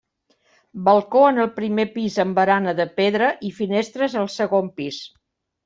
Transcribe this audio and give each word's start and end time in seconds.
Balcó 0.87 1.21
en 1.33 1.37
el 1.43 1.49
primer 1.59 1.85
pis 1.99 2.17
amb 2.25 2.41
barana 2.41 2.75
de 2.81 2.89
pedra 3.03 3.29
i 3.51 3.55
finestres 3.61 4.19
al 4.25 4.33
segon 4.41 4.75
pis. 4.83 5.03